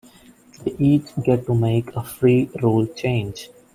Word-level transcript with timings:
The 0.63 0.75
each 0.83 1.09
get 1.23 1.45
to 1.45 1.53
make 1.53 1.95
a 1.95 2.03
free 2.03 2.49
rule 2.59 2.87
change. 2.87 3.51